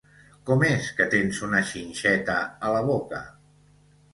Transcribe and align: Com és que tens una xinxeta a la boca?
Com 0.49 0.63
és 0.69 0.87
que 0.99 1.05
tens 1.11 1.41
una 1.49 1.61
xinxeta 1.73 2.39
a 2.69 2.73
la 2.77 2.81
boca? 2.89 3.21